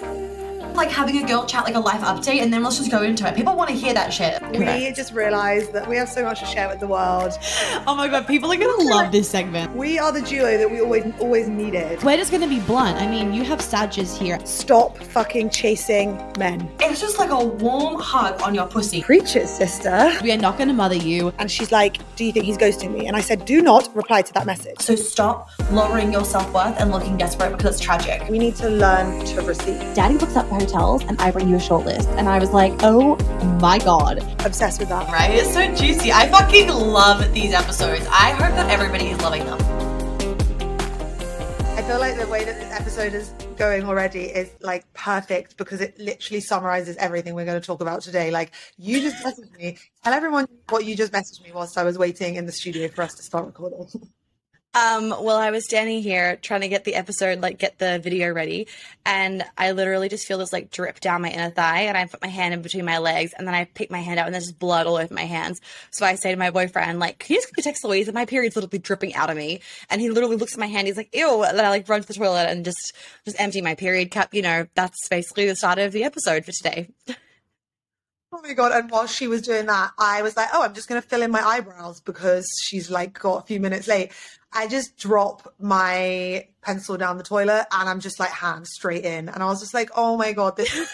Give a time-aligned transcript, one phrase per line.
[0.00, 0.27] you
[0.78, 3.26] like having a girl chat, like a life update, and then let's just go into
[3.26, 3.34] it.
[3.34, 4.40] People want to hear that shit.
[4.52, 7.32] We just realised that we have so much to share with the world.
[7.86, 9.74] Oh my god, people are gonna love this segment.
[9.74, 12.02] We are the duo that we always always needed.
[12.02, 12.96] We're just gonna be blunt.
[12.98, 14.38] I mean, you have Sages here.
[14.44, 16.70] Stop fucking chasing men.
[16.80, 19.02] It's just like a warm hug on your pussy.
[19.02, 20.12] Preachers, sister.
[20.22, 21.32] We are not gonna mother you.
[21.38, 23.06] And she's like, Do you think he's ghosting me?
[23.08, 24.78] And I said, Do not reply to that message.
[24.78, 28.28] So stop lowering your self worth and looking desperate because it's tragic.
[28.28, 29.80] We need to learn to receive.
[29.94, 32.08] Daddy looks up the hotels and I bring you a short list.
[32.10, 33.16] And I was like, oh
[33.60, 34.18] my god.
[34.44, 35.10] Obsessed with that.
[35.10, 35.30] Right?
[35.30, 36.12] It's so juicy.
[36.12, 38.06] I fucking love these episodes.
[38.10, 39.58] I hope that everybody is loving them.
[41.76, 45.80] I feel like the way that this episode is going already is like perfect because
[45.80, 48.30] it literally summarizes everything we're going to talk about today.
[48.30, 49.78] Like, you just messaged me.
[50.04, 53.02] Tell everyone what you just messaged me whilst I was waiting in the studio for
[53.02, 53.86] us to start recording.
[54.78, 58.32] Um, well, I was standing here trying to get the episode, like get the video
[58.32, 58.68] ready,
[59.04, 62.22] and I literally just feel this like drip down my inner thigh, and I put
[62.22, 64.44] my hand in between my legs, and then I pick my hand out, and there's
[64.44, 65.60] just blood all over my hands.
[65.90, 68.06] So I say to my boyfriend, like, "Can you just text Louise?
[68.06, 70.86] And my period's literally dripping out of me." And he literally looks at my hand,
[70.86, 72.92] he's like, "Ew!" And then I like run to the toilet and just
[73.24, 74.32] just empty my period cup.
[74.32, 76.88] You know, that's basically the start of the episode for today.
[78.30, 78.72] Oh my god!
[78.72, 81.30] And while she was doing that, I was like, "Oh, I'm just to fill in
[81.30, 84.12] my eyebrows because she's like got a few minutes late."
[84.52, 89.28] I just drop my pencil down the toilet and I'm just like hand straight in.
[89.28, 90.90] And I was just like, oh my God, this is,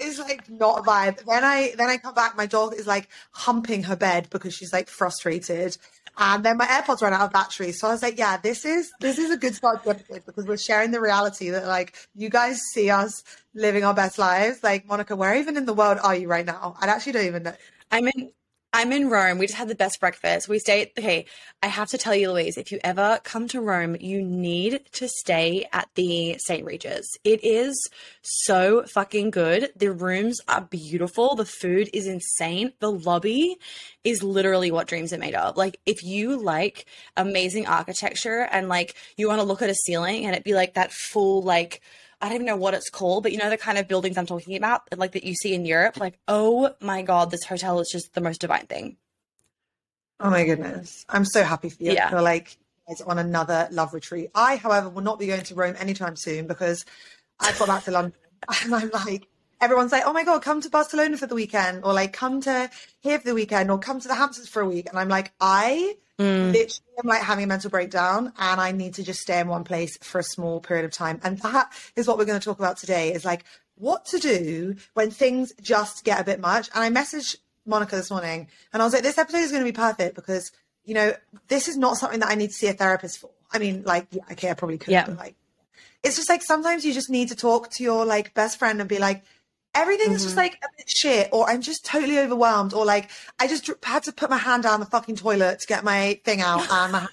[0.00, 1.24] is like not a vibe.
[1.24, 4.72] Then I, then I come back, my dog is like humping her bed because she's
[4.72, 5.76] like frustrated.
[6.20, 7.70] And then my AirPods ran out of battery.
[7.72, 10.46] So I was like, yeah, this is, this is a good start to episode because
[10.46, 13.22] we're sharing the reality that like you guys see us
[13.54, 14.62] living our best lives.
[14.62, 16.74] Like Monica, where even in the world are you right now?
[16.80, 17.54] I actually don't even know.
[17.90, 18.32] I'm in
[18.70, 19.38] I'm in Rome.
[19.38, 20.46] We just had the best breakfast.
[20.46, 20.90] We stayed.
[20.98, 21.24] Okay,
[21.62, 25.08] I have to tell you, Louise, if you ever come to Rome, you need to
[25.08, 26.66] stay at the St.
[26.66, 27.16] Regis.
[27.24, 27.88] It is
[28.20, 29.70] so fucking good.
[29.74, 31.34] The rooms are beautiful.
[31.34, 32.74] The food is insane.
[32.80, 33.56] The lobby
[34.04, 35.56] is literally what dreams are made of.
[35.56, 36.84] Like, if you like
[37.16, 40.74] amazing architecture and like you want to look at a ceiling and it be like
[40.74, 41.80] that full, like,
[42.20, 44.26] I don't even know what it's called, but you know the kind of buildings I'm
[44.26, 45.98] talking about, like that you see in Europe.
[45.98, 48.96] Like, oh my god, this hotel is just the most divine thing.
[50.20, 51.92] Oh my goodness, I'm so happy for you.
[51.92, 52.10] Yeah.
[52.10, 52.58] Feel like
[53.06, 54.30] on another love retreat.
[54.34, 56.84] I, however, will not be going to Rome anytime soon because
[57.38, 58.14] I've got back to London
[58.64, 59.28] and I'm like,
[59.60, 62.70] everyone's like, oh my God, come to Barcelona for the weekend, or like, come to
[63.00, 64.88] here for the weekend, or come to the Hamptons for a week.
[64.88, 66.52] And I'm like, I Mm.
[66.52, 69.64] Literally, I'm like having a mental breakdown and I need to just stay in one
[69.64, 71.20] place for a small period of time.
[71.22, 73.44] And that is what we're going to talk about today is like
[73.76, 76.68] what to do when things just get a bit much.
[76.74, 77.36] And I messaged
[77.66, 80.50] Monica this morning and I was like, this episode is going to be perfect because,
[80.84, 81.12] you know,
[81.46, 83.30] this is not something that I need to see a therapist for.
[83.52, 85.06] I mean, like, yeah, okay, I probably could, yeah.
[85.06, 85.34] but like,
[86.02, 88.88] it's just like sometimes you just need to talk to your like best friend and
[88.88, 89.22] be like,
[89.78, 90.24] everything's mm-hmm.
[90.24, 94.02] just like a bit shit or i'm just totally overwhelmed or like i just had
[94.02, 97.06] to put my hand down the fucking toilet to get my thing out and my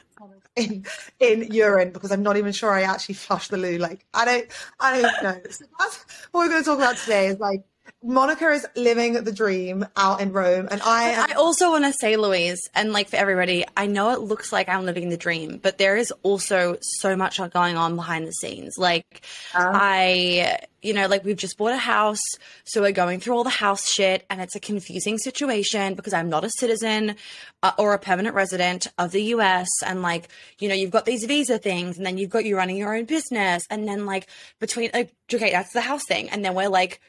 [0.56, 0.86] in
[1.20, 4.48] in urine because i'm not even sure i actually flushed the loo like i don't
[4.80, 7.62] i don't know so that's what we're going to talk about today is like
[8.05, 11.09] Monica is living the dream out in Rome, and I.
[11.09, 14.53] Am- I also want to say, Louise, and like for everybody, I know it looks
[14.53, 18.31] like I'm living the dream, but there is also so much going on behind the
[18.31, 18.77] scenes.
[18.77, 22.21] Like, um, I, you know, like we've just bought a house,
[22.63, 26.29] so we're going through all the house shit, and it's a confusing situation because I'm
[26.29, 27.16] not a citizen
[27.63, 30.29] uh, or a permanent resident of the US, and like,
[30.59, 33.05] you know, you've got these visa things, and then you've got you running your own
[33.05, 34.27] business, and then like
[34.59, 37.01] between, like, okay, that's the house thing, and then we're like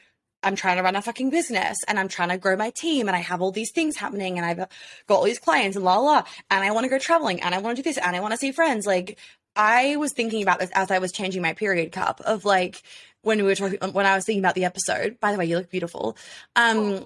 [0.43, 3.15] I'm trying to run a fucking business and I'm trying to grow my team and
[3.15, 6.23] I have all these things happening and I've got all these clients and la la
[6.49, 8.33] and I want to go traveling and I want to do this and I want
[8.33, 8.85] to see friends.
[8.85, 9.17] Like
[9.55, 12.81] I was thinking about this as I was changing my period cup of like
[13.23, 15.19] when we were talking when I was thinking about the episode.
[15.19, 16.15] By the way, you look beautiful.
[16.55, 17.03] Um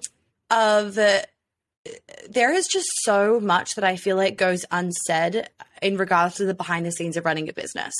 [0.50, 1.22] of uh,
[2.30, 5.48] there is just so much that I feel like goes unsaid
[5.80, 7.92] in regards to the behind the scenes of running a business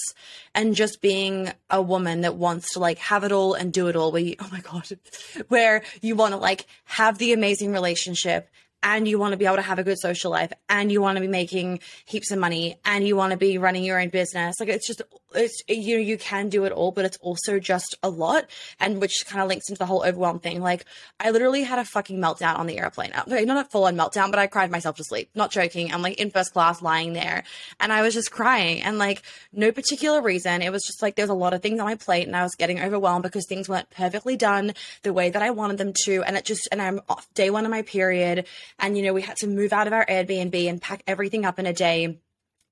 [0.54, 3.96] and just being a woman that wants to like have it all and do it
[3.96, 4.12] all.
[4.12, 4.88] Where you, oh my god
[5.48, 8.48] where you want to like have the amazing relationship
[8.82, 11.16] and you want to be able to have a good social life and you want
[11.16, 14.56] to be making heaps of money and you want to be running your own business.
[14.58, 15.02] Like it's just
[15.34, 19.00] it's you know you can do it all but it's also just a lot and
[19.00, 20.60] which kind of links into the whole overwhelm thing.
[20.60, 20.84] Like
[21.20, 23.12] i literally had a fucking meltdown on the airplane.
[23.12, 25.30] Uh, okay not a full-on meltdown but i cried myself to sleep.
[25.34, 25.92] Not joking.
[25.92, 27.44] I'm like in first class lying there
[27.80, 30.62] and i was just crying and like no particular reason.
[30.62, 32.54] It was just like there's a lot of things on my plate and i was
[32.54, 36.36] getting overwhelmed because things weren't perfectly done the way that i wanted them to and
[36.36, 38.46] it just and i'm off day one of my period
[38.78, 41.58] and, you know, we had to move out of our Airbnb and pack everything up
[41.58, 42.18] in a day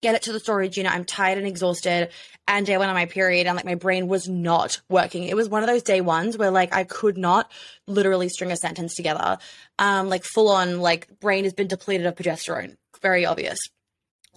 [0.02, 0.92] get it to the storage unit.
[0.92, 2.10] I'm tired and exhausted.
[2.48, 5.24] And day one on my period, and like my brain was not working.
[5.24, 7.50] It was one of those day ones where like I could not
[7.86, 9.38] literally string a sentence together.
[9.78, 12.76] Um, like full on, like brain has been depleted of progesterone.
[13.02, 13.58] Very obvious.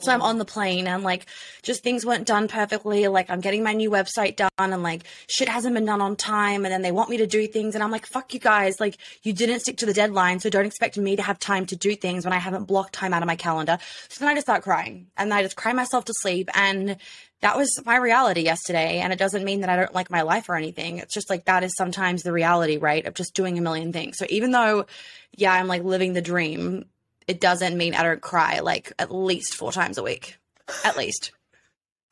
[0.03, 1.25] So I'm on the plane and like
[1.61, 3.07] just things weren't done perfectly.
[3.07, 6.65] Like I'm getting my new website done and like shit hasn't been done on time.
[6.65, 7.75] And then they want me to do things.
[7.75, 8.79] And I'm like, fuck you guys.
[8.79, 10.39] Like you didn't stick to the deadline.
[10.39, 13.13] So don't expect me to have time to do things when I haven't blocked time
[13.13, 13.77] out of my calendar.
[14.09, 16.49] So then I just start crying and I just cry myself to sleep.
[16.53, 16.97] And
[17.43, 18.99] that was my reality yesterday.
[18.99, 20.97] And it doesn't mean that I don't like my life or anything.
[20.99, 23.05] It's just like that is sometimes the reality, right?
[23.05, 24.17] Of just doing a million things.
[24.17, 24.85] So even though,
[25.35, 26.85] yeah, I'm like living the dream,
[27.27, 30.37] it doesn't mean I don't cry like at least four times a week.
[30.83, 31.31] At least.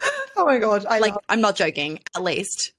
[0.35, 0.85] oh my god.
[0.85, 1.99] I like love- I'm not joking.
[2.15, 2.73] At least.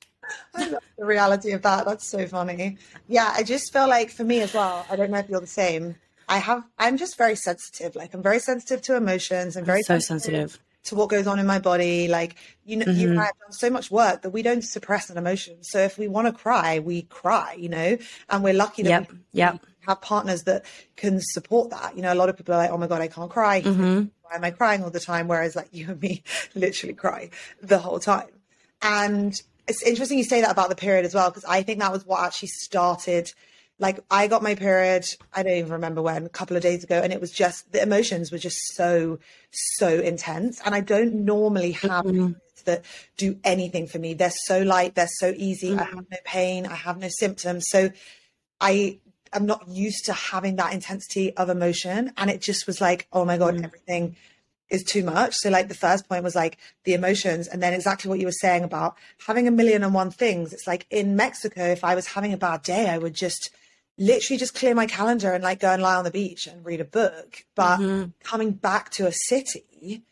[0.54, 1.84] I love the reality of that.
[1.84, 2.78] That's so funny.
[3.08, 5.46] Yeah, I just feel like for me as well, I don't know if you're the
[5.46, 5.96] same.
[6.28, 7.96] I have I'm just very sensitive.
[7.96, 11.26] Like I'm very sensitive to emotions and very I'm so sensitive, sensitive to what goes
[11.26, 12.08] on in my body.
[12.08, 13.00] Like, you know, mm-hmm.
[13.00, 15.62] you and I have done so much work that we don't suppress an emotion.
[15.62, 17.98] So if we want to cry, we cry, you know,
[18.30, 19.10] and we're lucky that yep.
[19.10, 20.64] we, yep have partners that
[20.96, 21.96] can support that.
[21.96, 23.62] You know, a lot of people are like, oh my God, I can't cry.
[23.62, 24.04] Mm-hmm.
[24.22, 25.28] Why am I crying all the time?
[25.28, 26.22] Whereas like you and me
[26.54, 27.30] literally cry
[27.60, 28.28] the whole time.
[28.80, 29.34] And
[29.68, 32.04] it's interesting you say that about the period as well, because I think that was
[32.04, 33.32] what actually started.
[33.78, 37.00] Like I got my period, I don't even remember when, a couple of days ago,
[37.00, 39.18] and it was just the emotions were just so,
[39.50, 40.60] so intense.
[40.64, 42.32] And I don't normally have mm-hmm.
[42.64, 42.84] that
[43.16, 44.14] do anything for me.
[44.14, 45.70] They're so light, they're so easy.
[45.70, 45.80] Mm-hmm.
[45.80, 47.64] I have no pain, I have no symptoms.
[47.68, 47.90] So
[48.60, 48.98] I
[49.32, 52.12] I'm not used to having that intensity of emotion.
[52.16, 53.64] And it just was like, oh my God, mm.
[53.64, 54.16] everything
[54.68, 55.34] is too much.
[55.36, 58.32] So like the first point was like the emotions and then exactly what you were
[58.32, 58.96] saying about
[59.26, 60.52] having a million and one things.
[60.52, 63.50] It's like in Mexico, if I was having a bad day, I would just
[63.98, 66.80] literally just clear my calendar and like go and lie on the beach and read
[66.80, 67.44] a book.
[67.54, 68.10] But mm-hmm.
[68.22, 70.02] coming back to a city,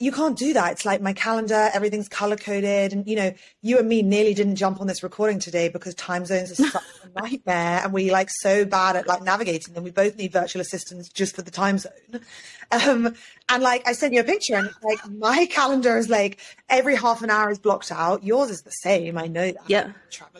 [0.00, 0.72] you can't do that.
[0.72, 2.94] It's like my calendar, everything's color coded.
[2.94, 6.24] And, you know, you and me nearly didn't jump on this recording today because time
[6.24, 7.82] zones are such a nightmare.
[7.84, 9.84] And we like so bad at like navigating them.
[9.84, 11.92] We both need virtual assistants just for the time zone.
[12.72, 13.16] Um,
[13.48, 16.38] and like I sent you a picture and like my calendar is like
[16.68, 18.22] every half an hour is blocked out.
[18.22, 19.18] Yours is the same.
[19.18, 19.68] I know that.
[19.68, 19.90] Yep.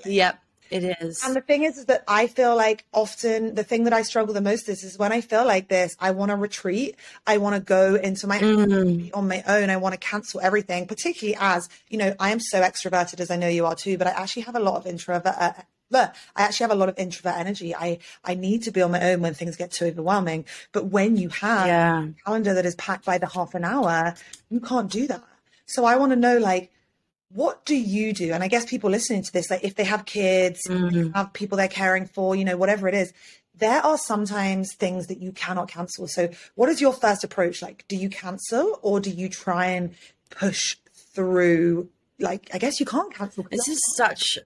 [0.05, 0.39] Yep.
[0.71, 1.25] It is.
[1.25, 4.33] And the thing is, is that I feel like often the thing that I struggle
[4.35, 6.97] the most is, is when I feel like this, I want to retreat.
[7.27, 9.11] I want to go into my mm.
[9.13, 9.69] on my own.
[9.71, 13.37] I want to cancel everything, particularly as, you know, I am so extroverted as I
[13.37, 15.53] know you are too, but I actually have a lot of introvert, uh,
[15.93, 17.75] I actually have a lot of introvert energy.
[17.75, 20.45] I, I need to be on my own when things get too overwhelming.
[20.71, 22.05] But when you have yeah.
[22.05, 24.15] a calendar that is packed by the half an hour,
[24.51, 25.25] you can't do that.
[25.67, 26.71] So I want to know like,
[27.33, 28.33] what do you do?
[28.33, 31.15] And I guess people listening to this, like if they have kids, mm.
[31.15, 33.13] have people they're caring for, you know, whatever it is,
[33.55, 36.09] there are sometimes things that you cannot cancel.
[36.09, 37.63] So, what is your first approach?
[37.63, 39.95] Like, do you cancel or do you try and
[40.31, 41.89] push through?
[42.19, 43.47] Like, I guess you can't cancel.
[43.51, 44.39] This is such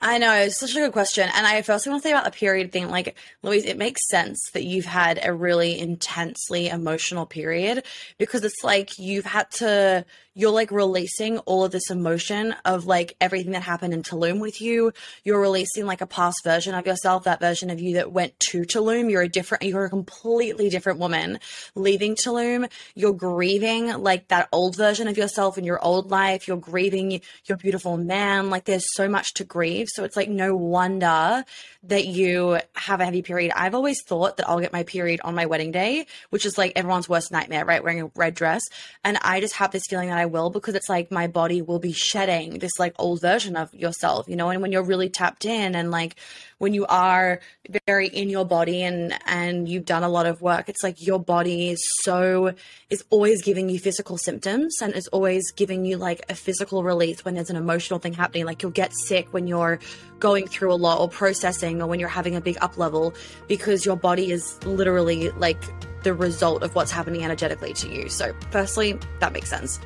[0.00, 1.28] I know, it's such a good question.
[1.34, 4.38] And I first want to say about the period thing, like, Louise, it makes sense
[4.52, 7.82] that you've had a really intensely emotional period
[8.18, 10.04] because it's like you've had to
[10.38, 14.60] you're like releasing all of this emotion of like everything that happened in Tulum with
[14.60, 14.92] you.
[15.24, 18.60] You're releasing like a past version of yourself, that version of you that went to
[18.60, 19.10] Tulum.
[19.10, 21.38] You're a different, you're a completely different woman
[21.74, 22.70] leaving Tulum.
[22.94, 26.46] You're grieving like that old version of yourself in your old life.
[26.46, 28.50] You're grieving your beautiful man.
[28.50, 29.88] Like there's so much to grieve.
[29.88, 31.44] So it's like no wonder
[31.84, 33.52] that you have a heavy period.
[33.56, 36.72] I've always thought that I'll get my period on my wedding day, which is like
[36.76, 37.82] everyone's worst nightmare, right?
[37.82, 38.62] Wearing a red dress.
[39.02, 41.78] And I just have this feeling that I will because it's like my body will
[41.78, 45.44] be shedding this like old version of yourself, you know, and when you're really tapped
[45.44, 46.16] in and like
[46.58, 47.40] when you are
[47.86, 51.18] very in your body and and you've done a lot of work it's like your
[51.18, 52.54] body is so
[52.88, 57.24] is always giving you physical symptoms and is always giving you like a physical release
[57.24, 58.44] when there's an emotional thing happening.
[58.44, 59.80] Like you'll get sick when you're
[60.20, 63.14] going through a lot or processing or when you're having a big up level
[63.48, 65.60] because your body is literally like
[66.04, 68.08] the result of what's happening energetically to you.
[68.08, 69.80] So firstly that makes sense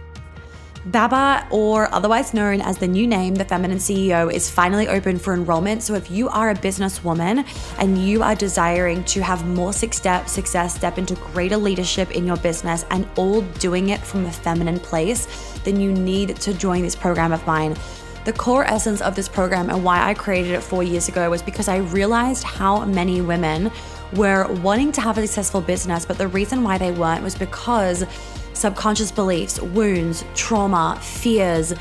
[0.86, 5.34] Baba, or otherwise known as the new name, the Feminine CEO, is finally open for
[5.34, 5.82] enrollment.
[5.82, 7.46] So if you are a businesswoman
[7.78, 12.38] and you are desiring to have more success, success, step into greater leadership in your
[12.38, 15.28] business, and all doing it from a feminine place,
[15.64, 17.76] then you need to join this program of mine.
[18.24, 21.42] The core essence of this program and why I created it four years ago was
[21.42, 23.70] because I realized how many women
[24.14, 28.04] were wanting to have a successful business, but the reason why they weren't was because
[28.60, 31.74] subconscious beliefs, wounds, trauma, fears,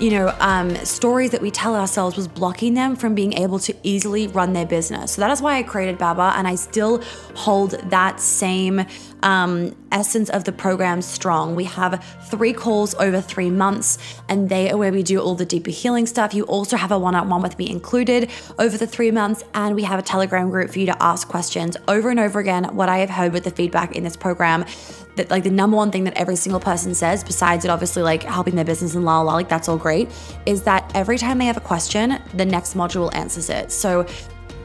[0.00, 3.74] you know, um, stories that we tell ourselves was blocking them from being able to
[3.84, 5.12] easily run their business.
[5.12, 7.00] So that is why I created Baba, and I still
[7.36, 8.84] hold that same
[9.22, 11.54] um, essence of the program strong.
[11.54, 13.98] We have three calls over three months,
[14.28, 16.34] and they are where we do all the deeper healing stuff.
[16.34, 19.76] You also have a one on one with me included over the three months, and
[19.76, 22.64] we have a Telegram group for you to ask questions over and over again.
[22.74, 24.64] What I have heard with the feedback in this program
[25.16, 28.22] that like the number one thing that every single person says, besides it obviously like
[28.22, 30.08] helping their business and la la, like that's all great,
[30.46, 33.70] is that every time they have a question, the next module answers it.
[33.70, 34.06] So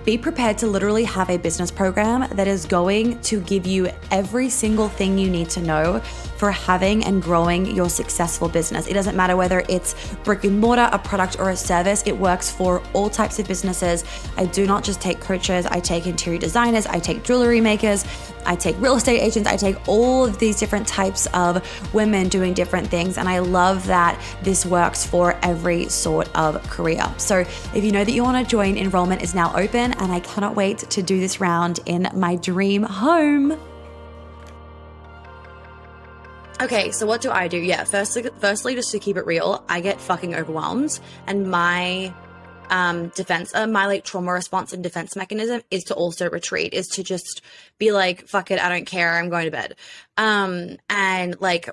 [0.05, 4.49] be prepared to literally have a business program that is going to give you every
[4.49, 5.99] single thing you need to know
[6.37, 8.87] for having and growing your successful business.
[8.87, 12.49] It doesn't matter whether it's brick and mortar, a product, or a service, it works
[12.49, 14.05] for all types of businesses.
[14.37, 18.05] I do not just take coaches, I take interior designers, I take jewelry makers,
[18.49, 21.61] I take real estate agents, I take all of these different types of
[21.93, 23.17] women doing different things.
[23.17, 27.05] And I love that this works for every sort of career.
[27.17, 27.39] So
[27.75, 30.55] if you know that you want to join, enrollment is now open, and I cannot
[30.55, 33.55] wait to do this round in my dream home.
[36.61, 37.57] Okay, so what do I do?
[37.57, 42.13] Yeah, firstly, firstly, just to keep it real, I get fucking overwhelmed, and my
[42.69, 46.87] um, defense, uh, my like trauma response and defense mechanism is to also retreat, is
[46.87, 47.41] to just
[47.77, 49.75] be like, fuck it, I don't care, I'm going to bed.
[50.17, 51.69] Um, and like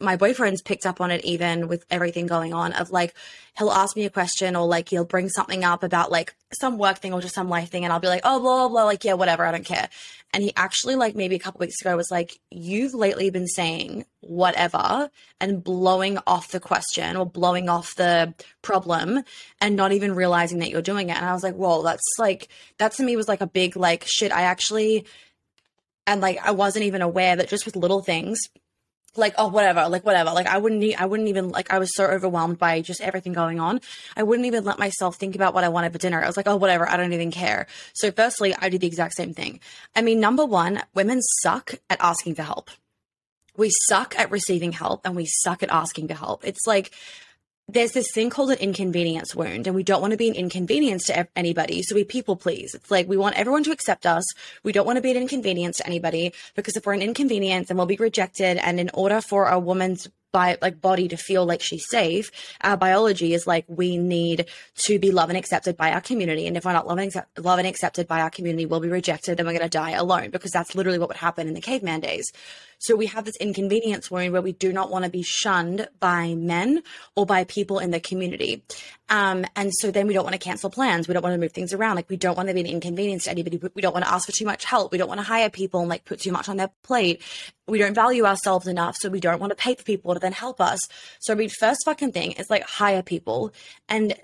[0.00, 3.14] my boyfriend's picked up on it even with everything going on of like
[3.56, 6.98] he'll ask me a question or like he'll bring something up about like some work
[6.98, 9.04] thing or just some life thing and I'll be like oh blah blah blah like
[9.04, 9.88] yeah whatever I don't care.
[10.32, 14.04] And he actually like maybe a couple weeks ago was like you've lately been saying
[14.20, 19.22] whatever and blowing off the question or blowing off the problem
[19.60, 21.16] and not even realizing that you're doing it.
[21.16, 24.04] And I was like whoa that's like that to me was like a big like
[24.06, 25.06] shit I actually
[26.06, 28.38] and like I wasn't even aware that just with little things
[29.18, 30.30] like oh whatever like whatever.
[30.30, 33.60] Like i wouldn't i wouldn't even like i was so overwhelmed by just everything going
[33.60, 33.80] on.
[34.16, 36.22] I wouldn't even let myself think about what i wanted for dinner.
[36.22, 37.66] I was like oh whatever i don't even care.
[37.94, 39.60] So firstly i did the exact same thing.
[39.94, 42.70] I mean number one women suck at asking for help.
[43.56, 46.46] We suck at receiving help and we suck at asking for help.
[46.46, 46.92] It's like
[47.68, 51.04] there's this thing called an inconvenience wound, and we don't want to be an inconvenience
[51.06, 51.82] to anybody.
[51.82, 52.74] So we people please.
[52.74, 54.24] It's like we want everyone to accept us.
[54.62, 57.76] We don't want to be an inconvenience to anybody because if we're an inconvenience, then
[57.76, 58.56] we'll be rejected.
[58.56, 62.76] And in order for a woman's by like body to feel like she's safe our
[62.76, 64.44] biology is like we need
[64.76, 67.38] to be loved and accepted by our community and if we're not loved and, accept-
[67.38, 70.28] loved and accepted by our community we'll be rejected and we're going to die alone
[70.28, 72.30] because that's literally what would happen in the caveman days
[72.78, 76.34] so we have this inconvenience wound where we do not want to be shunned by
[76.34, 76.82] men
[77.16, 78.62] or by people in the community.
[79.08, 81.08] Um, and so then we don't want to cancel plans.
[81.08, 81.96] We don't want to move things around.
[81.96, 83.60] Like we don't want to be an inconvenience to anybody.
[83.74, 84.92] We don't want to ask for too much help.
[84.92, 87.22] We don't want to hire people and like put too much on their plate.
[87.66, 88.96] We don't value ourselves enough.
[88.96, 90.78] So we don't want to pay for people to then help us.
[91.18, 93.52] So the first fucking thing is like hire people.
[93.88, 94.14] And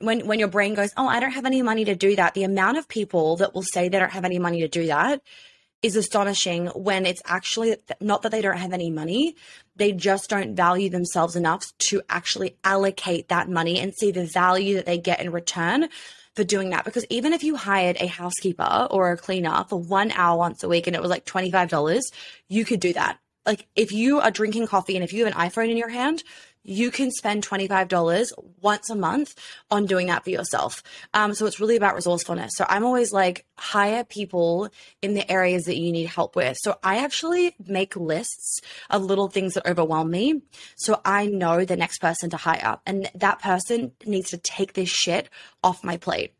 [0.00, 2.44] when when your brain goes, oh, I don't have any money to do that, the
[2.44, 5.22] amount of people that will say they don't have any money to do that
[5.84, 9.36] is astonishing when it's actually not that they don't have any money,
[9.76, 14.76] they just don't value themselves enough to actually allocate that money and see the value
[14.76, 15.90] that they get in return
[16.34, 16.86] for doing that.
[16.86, 20.68] Because even if you hired a housekeeper or a cleaner for one hour once a
[20.68, 22.00] week and it was like $25,
[22.48, 23.18] you could do that.
[23.44, 26.22] Like if you are drinking coffee and if you have an iPhone in your hand,
[26.64, 29.34] you can spend $25 once a month
[29.70, 30.82] on doing that for yourself.
[31.12, 32.52] Um, so it's really about resourcefulness.
[32.56, 34.70] So I'm always like, hire people
[35.02, 36.56] in the areas that you need help with.
[36.60, 40.42] So I actually make lists of little things that overwhelm me.
[40.76, 44.88] So I know the next person to hire, and that person needs to take this
[44.88, 45.28] shit
[45.62, 46.32] off my plate.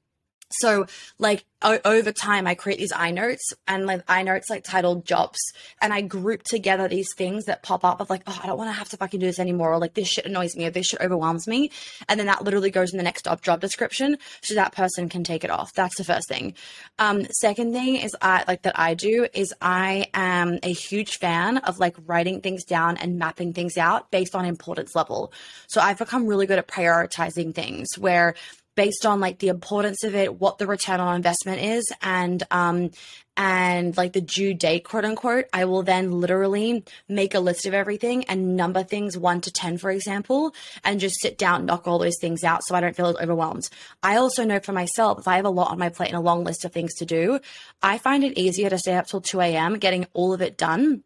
[0.51, 0.87] So
[1.19, 5.05] like o- over time, I create these I notes and like I notes like titled
[5.05, 5.39] jobs,
[5.81, 8.69] and I group together these things that pop up of like, oh, I don't want
[8.69, 10.87] to have to fucking do this anymore, or like this shit annoys me, or this
[10.87, 11.71] shit overwhelms me,
[12.09, 15.25] and then that literally goes in the next job job description, so that person can
[15.25, 15.73] take it off.
[15.73, 16.55] That's the first thing.
[16.99, 21.59] Um, second thing is I like that I do is I am a huge fan
[21.59, 25.33] of like writing things down and mapping things out based on importance level.
[25.67, 28.35] So I've become really good at prioritizing things where
[28.75, 32.91] based on like the importance of it, what the return on investment is, and um,
[33.37, 37.75] and like the due date, quote unquote, I will then literally make a list of
[37.75, 40.55] everything and number things one to 10, for example,
[40.85, 43.69] and just sit down, knock all those things out so I don't feel overwhelmed.
[44.03, 46.21] I also know for myself, if I have a lot on my plate and a
[46.21, 47.41] long list of things to do,
[47.83, 49.79] I find it easier to stay up till 2 a.m.
[49.79, 51.03] getting all of it done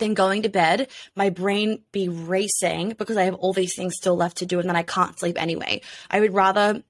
[0.00, 4.16] than going to bed, my brain be racing because I have all these things still
[4.16, 5.82] left to do and then I can't sleep anyway.
[6.10, 6.82] I would rather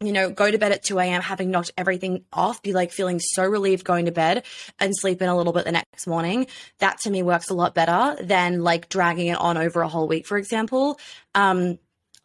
[0.00, 3.18] you know, go to bed at 2 a.m., having knocked everything off, be like feeling
[3.18, 4.44] so relieved going to bed
[4.78, 6.46] and sleep in a little bit the next morning.
[6.78, 10.06] That to me works a lot better than like dragging it on over a whole
[10.06, 10.98] week, for example.
[11.34, 11.78] Um,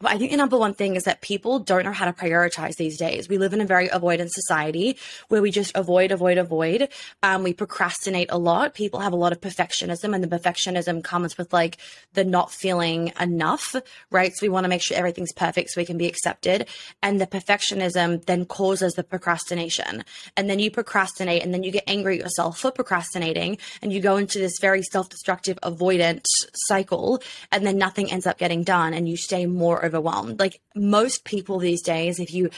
[0.04, 2.98] I think the number one thing is that people don't know how to prioritize these
[2.98, 3.30] days.
[3.30, 6.90] We live in a very avoidant society where we just avoid, avoid, avoid.
[7.24, 8.74] Um, we procrastinate a lot.
[8.74, 11.78] People have a lot of perfectionism, and the perfectionism comes with like
[12.14, 13.76] the not feeling enough,
[14.10, 14.32] right?
[14.34, 16.68] So we want to make sure everything's perfect so we can be accepted.
[17.04, 20.04] And the perfectionism then causes the procrastination.
[20.38, 24.02] And then you procrastinate, and then you get angry at yourself for procrastinating, and you
[24.02, 28.94] go into this very self destructive, avoidant cycle, and then nothing ends up getting done,
[28.94, 30.40] and you stay more overwhelmed.
[30.40, 32.50] Like most people these days, if you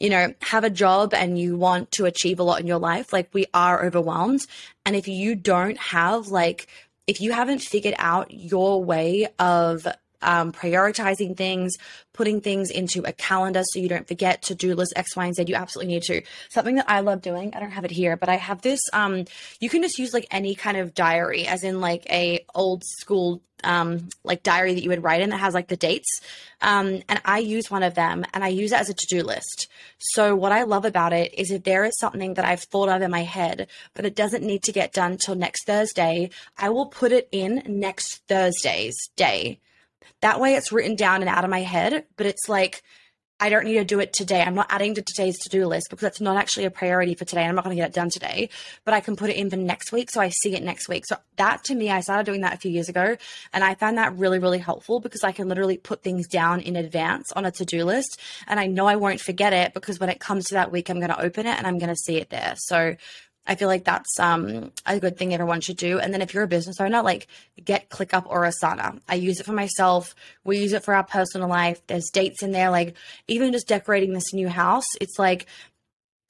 [0.00, 3.12] you know, have a job and you want to achieve a lot in your life,
[3.12, 4.44] like we are overwhelmed.
[4.84, 6.66] And if you don't have, like,
[7.06, 9.86] if you haven't figured out your way of
[10.24, 11.74] um, prioritizing things,
[12.12, 15.34] putting things into a calendar so you don't forget to do list X, Y, and
[15.34, 15.44] Z.
[15.46, 16.22] You absolutely need to.
[16.50, 18.80] Something that I love doing, I don't have it here, but I have this.
[18.92, 19.24] Um,
[19.60, 23.40] you can just use like any kind of diary, as in like a old school
[23.64, 26.20] um, like diary that you would write in that has like the dates.
[26.60, 29.22] Um, and I use one of them and I use it as a to do
[29.22, 29.68] list.
[29.98, 33.02] So, what I love about it is if there is something that I've thought of
[33.02, 36.86] in my head, but it doesn't need to get done till next Thursday, I will
[36.86, 39.60] put it in next Thursday's day.
[40.20, 42.82] That way it's written down and out of my head, but it's like,
[43.40, 44.40] I don't need to do it today.
[44.40, 47.24] I'm not adding to today's to do list because that's not actually a priority for
[47.24, 47.42] today.
[47.42, 48.48] I'm not going to get it done today,
[48.84, 50.10] but I can put it in for next week.
[50.10, 51.04] So I see it next week.
[51.04, 53.16] So that to me, I started doing that a few years ago
[53.52, 56.76] and I found that really, really helpful because I can literally put things down in
[56.76, 58.20] advance on a to do list.
[58.46, 61.00] And I know I won't forget it because when it comes to that week, I'm
[61.00, 62.54] going to open it and I'm going to see it there.
[62.56, 62.94] So
[63.46, 65.98] I feel like that's um, a good thing everyone should do.
[65.98, 67.26] And then if you're a business owner, like
[67.62, 69.00] get ClickUp or Asana.
[69.08, 70.14] I use it for myself.
[70.44, 71.80] We use it for our personal life.
[71.86, 72.94] There's dates in there, like
[73.28, 74.86] even just decorating this new house.
[75.00, 75.46] It's like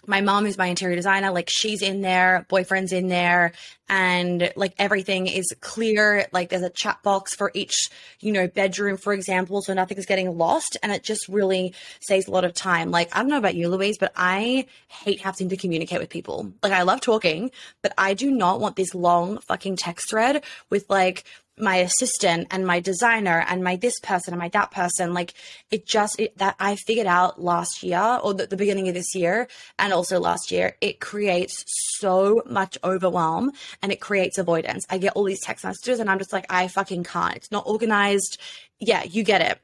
[0.07, 3.53] my mom is my interior designer like she's in there boyfriend's in there
[3.89, 8.97] and like everything is clear like there's a chat box for each you know bedroom
[8.97, 12.91] for example so nothing's getting lost and it just really saves a lot of time.
[12.91, 16.53] Like i don't know about you louise but i hate having to communicate with people.
[16.63, 17.51] Like i love talking
[17.83, 21.25] but i do not want this long fucking text thread with like
[21.59, 25.15] my assistant and my designer and my this person and my that person.
[25.15, 25.35] Like
[25.71, 29.15] it just it, that i figured out last year or the, the beginning of this
[29.15, 29.49] year
[29.79, 31.65] and also last year it creates
[31.99, 36.19] so much overwhelm and it creates avoidance i get all these text messages and i'm
[36.19, 38.41] just like i fucking can't it's not organized
[38.79, 39.59] yeah you get it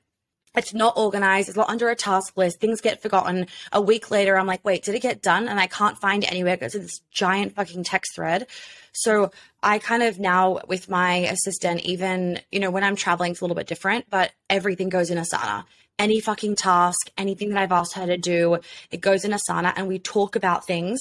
[0.57, 1.49] it's not organized.
[1.49, 2.59] It's not under a task list.
[2.59, 3.47] Things get forgotten.
[3.73, 5.47] A week later, I'm like, wait, did it get done?
[5.47, 8.49] And I can't find it anywhere because it's this giant fucking text thread.
[8.93, 9.31] So
[9.63, 13.45] I kind of now with my assistant, even, you know, when I'm traveling, it's a
[13.45, 15.65] little bit different, but everything goes in Asana.
[16.01, 18.59] Any fucking task, anything that I've asked her to do,
[18.91, 20.99] it goes in Asana and we talk about things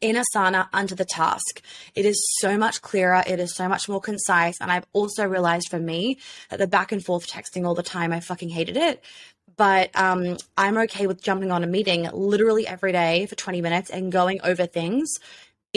[0.00, 1.62] in Asana under the task.
[1.94, 3.22] It is so much clearer.
[3.26, 4.60] It is so much more concise.
[4.60, 6.18] And I've also realized for me
[6.50, 9.02] that the back and forth texting all the time, I fucking hated it.
[9.56, 13.90] But um, I'm okay with jumping on a meeting literally every day for 20 minutes
[13.90, 15.18] and going over things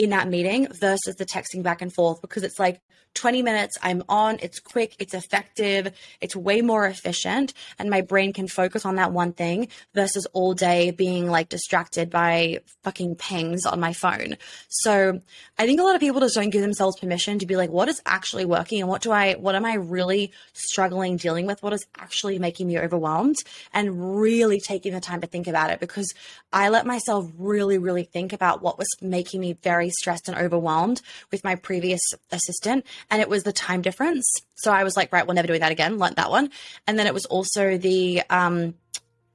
[0.00, 2.80] in that meeting versus the texting back and forth because it's like
[3.14, 8.32] 20 minutes, I'm on, it's quick, it's effective, it's way more efficient, and my brain
[8.32, 13.66] can focus on that one thing versus all day being like distracted by fucking pings
[13.66, 14.36] on my phone.
[14.68, 15.20] So
[15.58, 17.88] I think a lot of people just don't give themselves permission to be like, what
[17.88, 21.62] is actually working and what do I, what am I really struggling dealing with?
[21.62, 23.36] What is actually making me overwhelmed?
[23.72, 26.14] And really taking the time to think about it because
[26.52, 31.00] I let myself really, really think about what was making me very stressed and overwhelmed
[31.30, 32.00] with my previous
[32.32, 34.26] assistant and it was the time difference.
[34.56, 35.98] So I was like, right, we'll never do that again.
[35.98, 36.50] Learned that one.
[36.86, 38.74] And then it was also the um,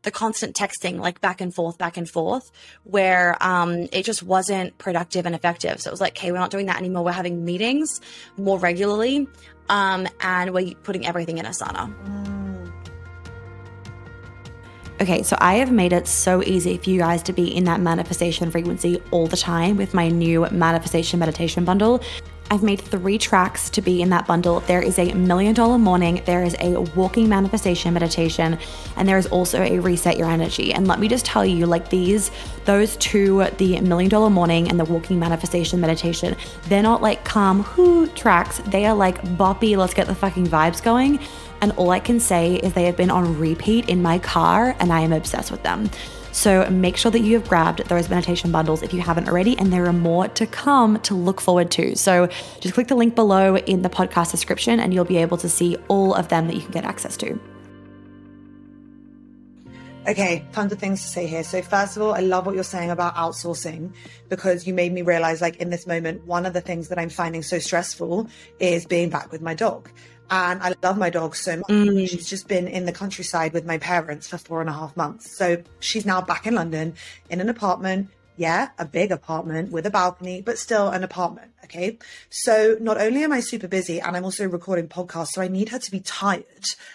[0.06, 2.52] the constant texting, like back and forth, back and forth,
[2.84, 5.82] where um, it just wasn't productive and effective.
[5.82, 7.04] So it was like, okay, we're not doing that anymore.
[7.04, 8.00] We're having meetings
[8.38, 9.28] more regularly,
[9.68, 12.35] um, and we're putting everything in Asana.
[15.02, 17.82] Okay, so I have made it so easy for you guys to be in that
[17.82, 22.02] manifestation frequency all the time with my new manifestation meditation bundle.
[22.50, 24.60] I've made three tracks to be in that bundle.
[24.62, 28.58] There is a million dollar morning, there is a walking manifestation meditation,
[28.96, 30.72] and there is also a reset your energy.
[30.72, 32.32] And let me just tell you, like these,
[32.64, 36.38] those two, the million dollar morning and the walking manifestation meditation,
[36.70, 38.60] they're not like calm, whoo tracks.
[38.68, 41.20] They are like boppy, let's get the fucking vibes going.
[41.62, 44.92] And all I can say is they have been on repeat in my car, and
[44.92, 45.90] I am obsessed with them.
[46.32, 49.72] So make sure that you have grabbed those meditation bundles if you haven't already, and
[49.72, 51.96] there are more to come to look forward to.
[51.96, 52.28] So
[52.60, 55.78] just click the link below in the podcast description, and you'll be able to see
[55.88, 57.40] all of them that you can get access to.
[60.08, 61.44] Okay, tons of things to say here.
[61.44, 63.92] So, first of all, I love what you're saying about outsourcing
[64.30, 67.10] because you made me realize, like, in this moment, one of the things that I'm
[67.10, 68.28] finding so stressful
[68.60, 69.90] is being back with my dog.
[70.30, 71.68] And I love my dog so much.
[71.68, 72.10] Mm.
[72.10, 75.38] She's just been in the countryside with my parents for four and a half months.
[75.38, 76.96] So she's now back in London
[77.30, 78.10] in an apartment.
[78.38, 81.52] Yeah, a big apartment with a balcony, but still an apartment.
[81.66, 81.98] Okay.
[82.30, 85.70] So not only am I super busy and I'm also recording podcasts, so I need
[85.70, 86.44] her to be tired.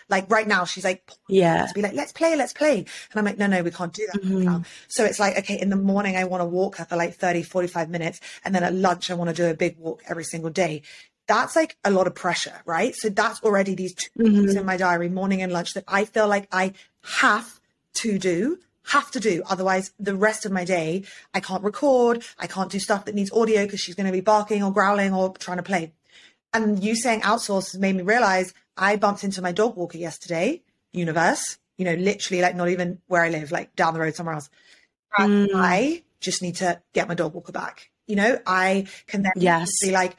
[0.09, 2.79] Like right now, she's like, yeah, to be like, let's play, let's play.
[2.79, 4.63] And I'm like, no, no, we can't do that mm-hmm.
[4.89, 7.43] So it's like, okay, in the morning, I want to walk her for like 30,
[7.43, 8.21] 45 minutes.
[8.45, 10.83] And then at lunch, I want to do a big walk every single day
[11.31, 12.93] that's like a lot of pressure, right?
[12.97, 14.59] So that's already these 2 mm-hmm.
[14.59, 16.73] in my diary, morning and lunch, that I feel like I
[17.05, 17.61] have
[17.95, 19.45] to do, have to do.
[19.49, 22.25] Otherwise, the rest of my day, I can't record.
[22.37, 25.15] I can't do stuff that needs audio because she's going to be barking or growling
[25.15, 25.93] or trying to play.
[26.53, 30.63] And you saying outsource made me realize I bumped into my dog walker yesterday,
[30.93, 34.35] universe, you know, literally like not even where I live, like down the road somewhere
[34.35, 34.51] else.
[35.17, 35.51] Mm.
[35.55, 37.91] I just need to get my dog walker back.
[38.09, 39.69] You know, I can then yes.
[39.81, 40.17] be like,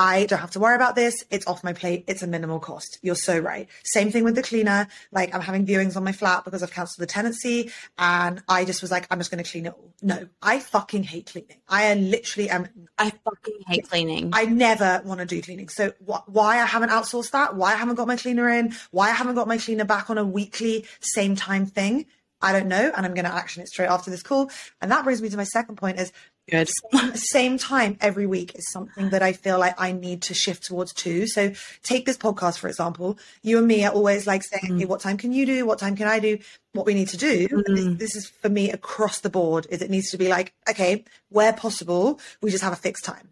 [0.00, 1.14] I don't have to worry about this.
[1.30, 2.04] It's off my plate.
[2.08, 2.98] It's a minimal cost.
[3.02, 3.68] You're so right.
[3.84, 4.88] Same thing with the cleaner.
[5.12, 8.80] Like I'm having viewings on my flat because I've cancelled the tenancy and I just
[8.80, 9.92] was like, I'm just going to clean it all.
[10.00, 11.58] No, I fucking hate cleaning.
[11.68, 12.66] I literally am.
[12.96, 14.30] I fucking hate cleaning.
[14.32, 15.68] I never want to do cleaning.
[15.68, 19.10] So wh- why I haven't outsourced that, why I haven't got my cleaner in, why
[19.10, 22.06] I haven't got my cleaner back on a weekly same time thing.
[22.40, 22.90] I don't know.
[22.96, 24.50] And I'm going to action it straight after this call.
[24.80, 26.10] And that brings me to my second point is
[26.50, 26.68] Good.
[27.14, 30.92] Same time every week is something that I feel like I need to shift towards
[30.92, 31.26] too.
[31.26, 33.18] So take this podcast, for example.
[33.42, 34.78] You and me are always like saying, mm.
[34.80, 35.64] hey, what time can you do?
[35.64, 36.38] What time can I do?
[36.72, 37.48] What we need to do.
[37.48, 37.98] Mm.
[37.98, 41.04] This, this, is for me across the board is it needs to be like, okay,
[41.28, 43.28] where possible, we just have a fixed time.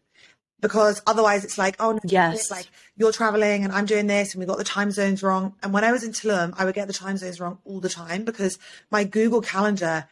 [0.60, 2.50] Because otherwise it's like, oh no, yes.
[2.50, 5.54] like you're traveling and I'm doing this and we got the time zones wrong.
[5.62, 7.88] And when I was in Tulum, I would get the time zones wrong all the
[7.88, 8.58] time because
[8.90, 10.08] my Google calendar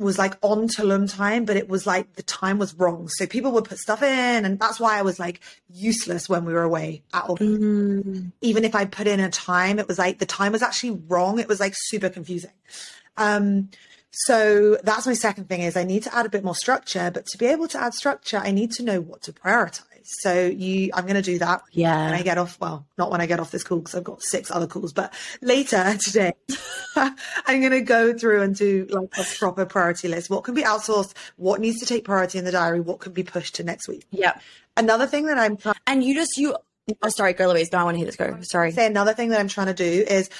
[0.00, 3.08] was like on Tulum time, but it was like the time was wrong.
[3.08, 5.40] So people would put stuff in, and that's why I was like
[5.72, 7.36] useless when we were away at all.
[7.36, 8.32] Mm.
[8.40, 11.38] Even if I put in a time, it was like the time was actually wrong.
[11.38, 12.50] It was like super confusing.
[13.16, 13.68] Um,
[14.10, 17.26] so that's my second thing is I need to add a bit more structure, but
[17.26, 19.84] to be able to add structure, I need to know what to prioritize.
[20.02, 21.62] So you, I'm going to do that.
[21.72, 22.06] Yeah.
[22.06, 24.22] When I get off, well, not when I get off this call because I've got
[24.22, 26.32] six other calls, but later today,
[26.96, 30.30] I'm going to go through and do like a proper priority list.
[30.30, 31.14] What can be outsourced?
[31.36, 32.80] What needs to take priority in the diary?
[32.80, 34.06] What can be pushed to next week?
[34.10, 34.38] Yeah.
[34.76, 36.56] Another thing that I'm and you just you.
[37.02, 37.70] Oh, sorry, go Louise.
[37.72, 38.38] No, I want to hear this go.
[38.42, 38.72] Sorry.
[38.72, 40.30] Say another thing that I'm trying to do is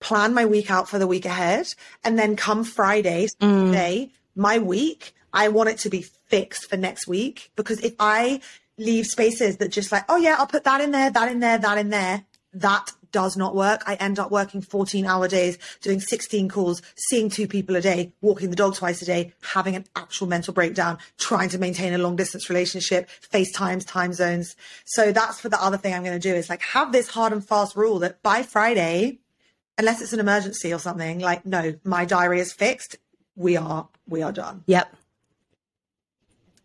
[0.00, 1.66] plan my week out for the week ahead,
[2.02, 4.10] and then come Friday, mm.
[4.34, 8.40] my week, I want it to be fixed for next week because if I
[8.78, 11.58] leave spaces that just like, oh yeah, I'll put that in there, that in there,
[11.58, 12.24] that in there.
[12.54, 13.82] That does not work.
[13.86, 18.12] I end up working 14 hour days, doing 16 calls, seeing two people a day,
[18.20, 21.98] walking the dog twice a day, having an actual mental breakdown, trying to maintain a
[21.98, 24.56] long distance relationship, FaceTimes, time zones.
[24.84, 27.32] So that's for the other thing I'm going to do is like have this hard
[27.32, 29.18] and fast rule that by Friday,
[29.78, 32.96] unless it's an emergency or something, like, no, my diary is fixed.
[33.36, 34.64] We are, we are done.
[34.66, 34.94] Yep.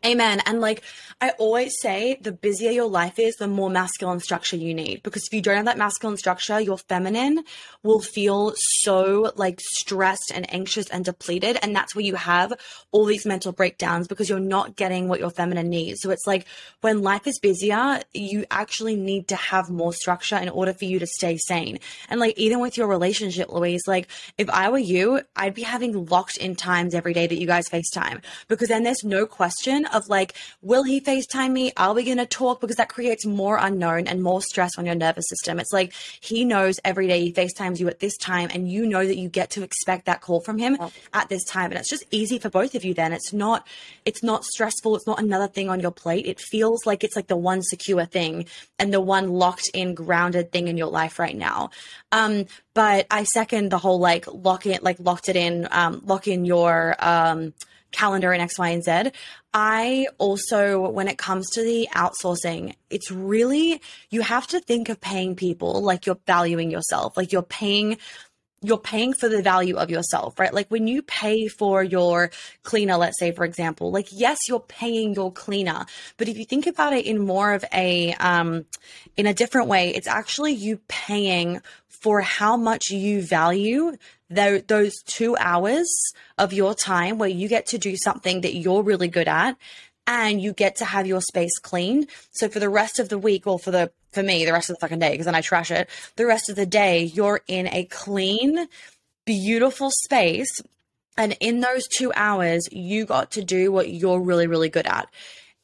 [0.06, 0.42] Amen.
[0.46, 0.84] And like
[1.20, 5.02] I always say, the busier your life is, the more masculine structure you need.
[5.02, 7.44] Because if you don't have that masculine structure, your feminine
[7.82, 11.58] will feel so like stressed and anxious and depleted.
[11.64, 12.54] And that's where you have
[12.92, 16.02] all these mental breakdowns because you're not getting what your feminine needs.
[16.02, 16.46] So it's like
[16.82, 21.00] when life is busier, you actually need to have more structure in order for you
[21.00, 21.80] to stay sane.
[22.08, 24.08] And like even with your relationship, Louise, like
[24.38, 27.68] if I were you, I'd be having locked in times every day that you guys
[27.68, 31.72] FaceTime because then there's no question of like, will he FaceTime me?
[31.78, 32.62] Are we going to talk?
[32.62, 35.60] Because that creates more unknown and more stress on your nervous system.
[35.60, 39.06] It's like he knows every day he FaceTimes you at this time, and you know
[39.06, 40.78] that you get to expect that call from him
[41.14, 41.72] at this time.
[41.72, 43.14] And it's just easy for both of you then.
[43.14, 43.68] It's not,
[44.06, 44.96] it's not stressful.
[44.96, 46.26] It's not another thing on your plate.
[46.26, 48.46] It feels like it's like the one secure thing
[48.80, 51.70] and the one locked in, grounded thing in your life right now.
[52.12, 56.28] Um, but I second the whole like lock it, like locked it in, um, lock
[56.28, 57.54] in your, um,
[57.92, 59.12] calendar and X, Y, and Z.
[59.54, 65.02] I also, when it comes to the outsourcing, it's really, you have to think of
[65.02, 67.98] paying people like you're valuing yourself, like you're paying
[68.62, 70.54] you're paying for the value of yourself, right?
[70.54, 72.32] Like when you pay for your
[72.64, 75.86] cleaner, let's say, for example, like, yes, you're paying your cleaner,
[76.18, 78.66] but if you think about it in more of a, um,
[79.16, 83.96] in a different way, it's actually you paying for how much you value
[84.30, 85.88] the, those two hours
[86.38, 89.56] of your time where you get to do something that you're really good at
[90.08, 92.08] and you get to have your space clean.
[92.32, 94.76] So for the rest of the week, or for the for me, the rest of
[94.76, 95.88] the fucking day, because then I trash it.
[96.16, 98.68] The rest of the day, you're in a clean,
[99.26, 100.60] beautiful space.
[101.18, 105.08] And in those two hours, you got to do what you're really, really good at.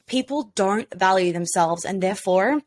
[0.05, 2.61] People don't value themselves, and therefore,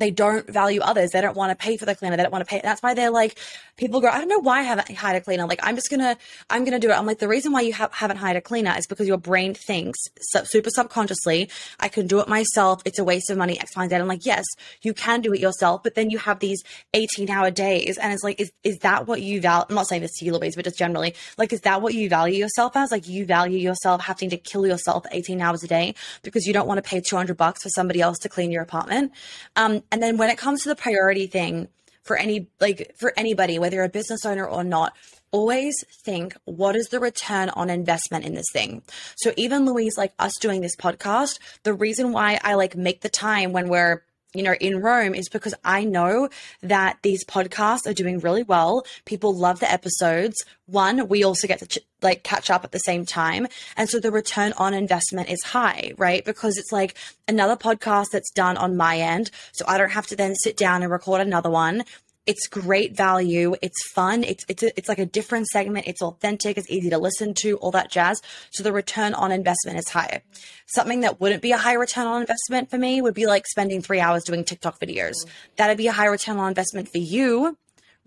[0.00, 1.10] they don't value others.
[1.10, 2.16] They don't want to pay for the cleaner.
[2.16, 2.60] They don't want to pay.
[2.62, 3.38] That's why they're like,
[3.76, 5.46] people go, I don't know why I haven't hired a cleaner.
[5.46, 6.16] Like, I'm just gonna,
[6.48, 6.94] I'm gonna do it.
[6.94, 9.54] I'm like, the reason why you ha- haven't hired a cleaner is because your brain
[9.54, 9.98] thinks
[10.44, 12.80] super subconsciously, I can do it myself.
[12.84, 13.94] It's a waste of money, X, Y, Z.
[13.94, 14.44] I'm like, yes,
[14.82, 16.62] you can do it yourself, but then you have these
[16.94, 17.98] 18 hour days.
[17.98, 19.66] And it's like, is, is that what you value?
[19.68, 22.08] I'm not saying this to you, Louise, but just generally, like, is that what you
[22.08, 22.90] value yourself as?
[22.90, 26.66] Like, you value yourself having to kill yourself 18 hours a day because you don't
[26.66, 29.12] want to pay 200 bucks for somebody else to clean your apartment.
[29.56, 31.68] Um, and then when it comes to the priority thing
[32.02, 34.94] for any, like, for anybody, whether you're a business owner or not,
[35.32, 35.74] always
[36.04, 38.82] think what is the return on investment in this thing?
[39.16, 43.08] So even louise like us doing this podcast the reason why i like make the
[43.08, 44.02] time when we're
[44.34, 46.28] you know, in Rome is because I know
[46.62, 48.84] that these podcasts are doing really well.
[49.04, 50.36] People love the episodes.
[50.66, 53.48] One, we also get to ch- like catch up at the same time.
[53.76, 56.24] And so the return on investment is high, right?
[56.24, 59.30] Because it's like another podcast that's done on my end.
[59.52, 61.84] So I don't have to then sit down and record another one.
[62.26, 63.54] It's great value.
[63.62, 64.24] It's fun.
[64.24, 65.86] It's it's a, it's like a different segment.
[65.86, 66.58] It's authentic.
[66.58, 67.56] It's easy to listen to.
[67.56, 68.20] All that jazz.
[68.50, 70.22] So the return on investment is higher.
[70.66, 73.82] Something that wouldn't be a high return on investment for me would be like spending
[73.82, 75.14] three hours doing TikTok videos.
[75.56, 77.56] That'd be a high return on investment for you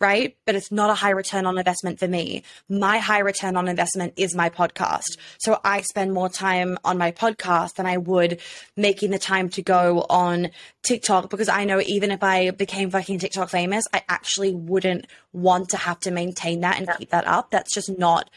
[0.04, 0.36] right?
[0.46, 2.44] But it's not a high return on investment for me.
[2.68, 5.18] My high return on investment is my podcast.
[5.40, 8.42] So I spend more time on my podcast than I would
[8.76, 10.50] making the time to go on
[10.84, 15.70] TikTok because I know even if I became fucking TikTok famous, I actually wouldn't want
[15.70, 17.52] to have to maintain that and keep that up.
[17.52, 18.30] That's just not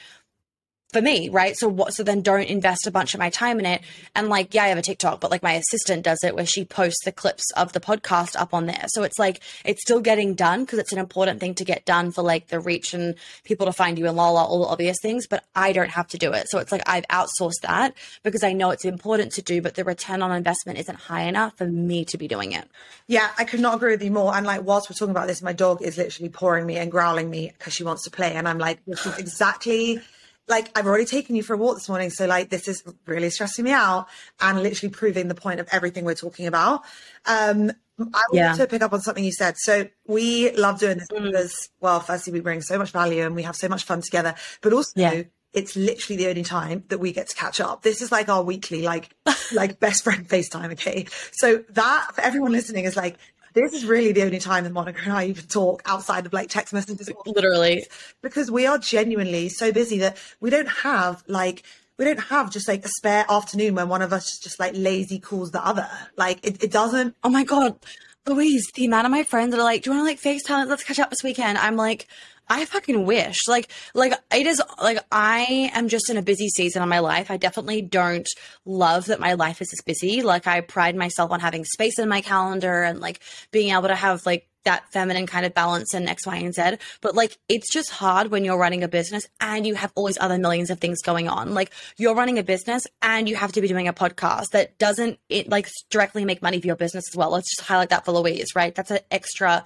[0.92, 1.57] for me, right?
[1.57, 1.94] So what?
[1.94, 3.83] So then don't invest a bunch of my time in it.
[4.14, 6.64] And like, yeah, I have a TikTok, but like my assistant does it where she
[6.64, 8.85] posts the clips of the podcast up on there.
[8.88, 12.12] So it's like it's still getting done because it's an important thing to get done
[12.12, 15.27] for like the reach and people to find you and Lala, all the obvious things.
[15.27, 16.49] But I don't have to do it.
[16.49, 19.85] So it's like I've outsourced that because I know it's important to do, but the
[19.85, 22.68] return on investment isn't high enough for me to be doing it.
[23.07, 24.35] Yeah, I could not agree with you more.
[24.35, 27.29] And like, whilst we're talking about this, my dog is literally pouring me and growling
[27.29, 30.01] me because she wants to play, and I'm like, this is exactly
[30.48, 33.30] like I've already taken you for a walk this morning, so like this is really
[33.30, 34.06] stressing me out
[34.40, 36.82] and literally proving the point of everything we're talking about.
[37.26, 38.52] Um, I want yeah.
[38.52, 39.54] to pick up on something you said.
[39.56, 41.24] So we love doing this mm.
[41.24, 44.35] because, well, firstly, we bring so much value and we have so much fun together,
[44.61, 45.22] but also yeah.
[45.54, 47.82] it's literally the only time that we get to catch up.
[47.82, 49.09] This is like our weekly, like,
[49.54, 50.72] like best friend FaceTime.
[50.72, 51.06] Okay.
[51.32, 53.16] So that for everyone listening is like,
[53.57, 56.51] this is really the only time that Monica and I even talk outside of like
[56.51, 57.11] text messages.
[57.25, 57.87] Literally.
[58.23, 61.62] Because we are genuinely so busy that we don't have like,
[61.99, 65.19] we don't have just like a spare afternoon when one of us just like lazy
[65.19, 65.88] calls the other.
[66.19, 67.16] Like it, it doesn't.
[67.25, 67.79] Oh my God.
[68.27, 70.69] Louise, the amount of my friends that are like, do you want to like FaceTime?
[70.69, 71.57] Let's catch up this weekend.
[71.57, 72.09] I'm like,
[72.48, 73.48] I fucking wish.
[73.48, 77.30] Like, like it is like I am just in a busy season of my life.
[77.30, 78.28] I definitely don't
[78.64, 80.22] love that my life is this busy.
[80.22, 83.96] Like I pride myself on having space in my calendar and like being able to
[83.96, 86.76] have like that feminine kind of balance and X, Y, and Z.
[87.00, 90.18] But like, it's just hard when you're running a business and you have all these
[90.20, 91.54] other millions of things going on.
[91.54, 95.18] Like, you're running a business and you have to be doing a podcast that doesn't
[95.28, 97.30] it like directly make money for your business as well.
[97.30, 98.74] Let's just highlight that for Louise, right?
[98.74, 99.64] That's an extra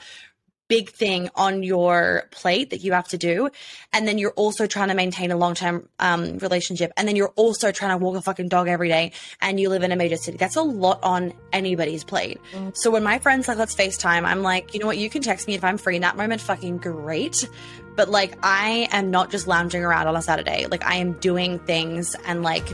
[0.71, 3.51] big thing on your plate that you have to do.
[3.93, 6.93] And then you're also trying to maintain a long term um, relationship.
[6.97, 9.11] And then you're also trying to walk a fucking dog every day
[9.43, 10.39] and you live in a major city.
[10.39, 12.41] That's a lot on anybody's plate.
[12.53, 12.77] Mm.
[12.77, 14.97] So when my friends like, let's FaceTime, I'm like, you know what?
[14.97, 16.41] You can text me if I'm free in that moment.
[16.41, 17.49] Fucking great.
[17.97, 20.67] But like, I am not just lounging around on a Saturday.
[20.71, 22.65] Like, I am doing things and like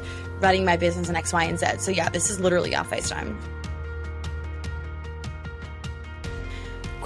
[0.40, 1.66] running my business and X, Y, and Z.
[1.78, 3.55] So yeah, this is literally our FaceTime.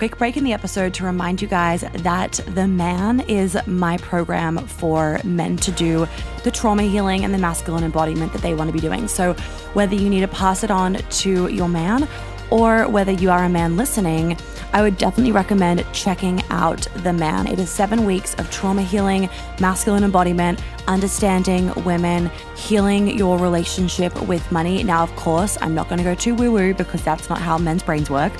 [0.00, 4.56] Quick break in the episode to remind you guys that The Man is my program
[4.56, 6.08] for men to do
[6.42, 9.08] the trauma healing and the masculine embodiment that they want to be doing.
[9.08, 9.34] So,
[9.74, 12.08] whether you need to pass it on to your man
[12.48, 14.38] or whether you are a man listening,
[14.72, 17.46] I would definitely recommend checking out The Man.
[17.46, 19.28] It is seven weeks of trauma healing,
[19.60, 24.82] masculine embodiment, understanding women, healing your relationship with money.
[24.82, 27.58] Now, of course, I'm not going to go too woo woo because that's not how
[27.58, 28.32] men's brains work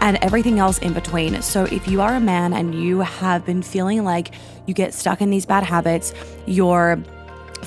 [0.00, 1.40] and everything else in between.
[1.42, 4.32] So, if you are a man and you have been feeling like
[4.66, 6.14] you get stuck in these bad habits,
[6.46, 7.02] you're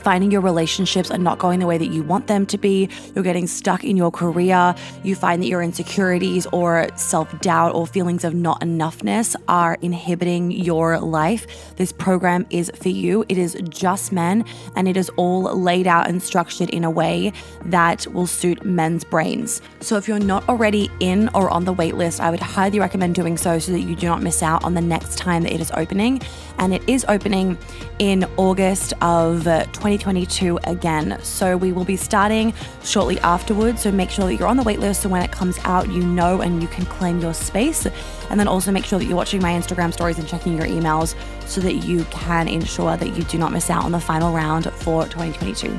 [0.04, 3.24] finding your relationships are not going the way that you want them to be, you're
[3.24, 8.24] getting stuck in your career, you find that your insecurities or self doubt or feelings
[8.24, 13.26] of not enoughness are inhibiting your life, this program is for you.
[13.30, 17.32] It is just men and it is all laid out and structured in a way
[17.66, 19.62] that will suit men's brains.
[19.80, 23.38] So if you're not already in or on the waitlist, I would highly recommend doing
[23.38, 25.72] so so that you do not miss out on the next time that it is
[25.76, 26.22] opening.
[26.63, 27.58] And it is opening
[27.99, 31.19] in August of uh, 2022 again.
[31.21, 32.54] So we will be starting
[32.86, 33.82] shortly afterwards.
[33.82, 36.39] So make sure that you're on the waitlist so when it comes out, you know
[36.39, 37.86] and you can claim your space.
[38.30, 41.15] And then also make sure that you're watching my Instagram stories and checking your emails
[41.45, 44.71] so that you can ensure that you do not miss out on the final round
[44.71, 45.78] for 2022.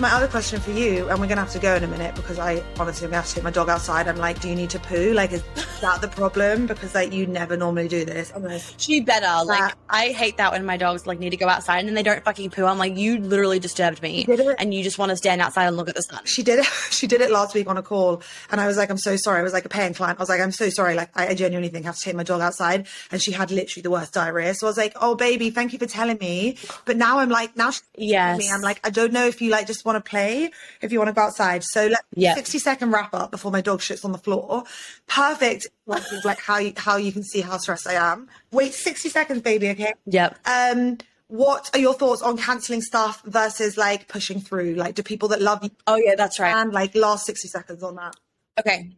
[0.00, 2.38] My other question for you, and we're gonna have to go in a minute because
[2.38, 4.06] I honestly I'm gonna have to take my dog outside.
[4.06, 5.12] I'm like, do you need to poo?
[5.12, 5.42] Like, is
[5.80, 6.66] that the problem?
[6.66, 8.32] Because like you never normally do this.
[8.34, 9.44] I'm like, she better.
[9.44, 12.02] Like, I hate that when my dogs like need to go outside and then they
[12.02, 12.64] don't fucking poo.
[12.64, 14.26] I'm like, you literally disturbed me,
[14.58, 16.20] and you just want to stand outside and look at the sun.
[16.24, 16.66] She did it.
[16.98, 19.38] She did it last week on a call, and I was like, I'm so sorry.
[19.38, 20.18] I was like a paying client.
[20.18, 20.96] I was like, I'm so sorry.
[20.96, 23.52] Like, I, I genuinely think I have to take my dog outside, and she had
[23.52, 24.54] literally the worst diarrhea.
[24.54, 26.56] So I was like, oh baby, thank you for telling me.
[26.86, 28.38] But now I'm like, now she's yes.
[28.38, 28.50] me.
[28.50, 31.08] I'm like, I don't know if you like just want to play if you want
[31.08, 31.62] to go outside.
[31.62, 32.34] So let yeah.
[32.34, 34.64] 60 second wrap up before my dog shits on the floor.
[35.06, 35.67] Perfect.
[36.24, 38.28] Like how you, how you can see how stressed I am.
[38.50, 39.70] Wait 60 seconds, baby.
[39.70, 39.92] Okay.
[40.06, 40.38] Yep.
[40.46, 44.74] Um, what are your thoughts on canceling stuff versus like pushing through?
[44.74, 45.70] Like, do people that love you?
[45.86, 46.54] Oh yeah, that's right.
[46.54, 48.16] And like last 60 seconds on that.
[48.58, 48.90] Okay.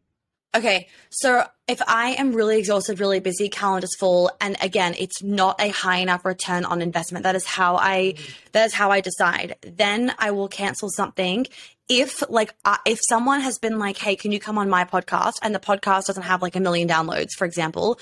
[0.52, 5.60] Okay, so if I am really exhausted, really busy, calendar's full, and again, it's not
[5.60, 7.22] a high enough return on investment.
[7.22, 8.14] That is how I,
[8.50, 9.54] that is how I decide.
[9.62, 11.46] Then I will cancel something.
[11.88, 15.34] If like, uh, if someone has been like, "Hey, can you come on my podcast?"
[15.42, 18.00] and the podcast doesn't have like a million downloads, for example,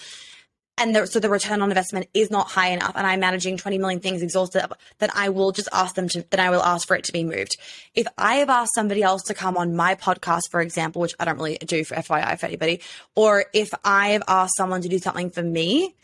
[0.78, 3.78] and the, so the return on investment is not high enough and I'm managing 20
[3.78, 4.64] million things exhausted,
[4.98, 7.24] then I will just ask them to, then I will ask for it to be
[7.24, 7.56] moved.
[7.94, 11.24] If I have asked somebody else to come on my podcast, for example, which I
[11.24, 12.80] don't really do for FYI for anybody,
[13.14, 15.94] or if I have asked someone to do something for me,